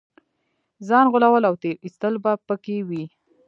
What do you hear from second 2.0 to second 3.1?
به په کې وي.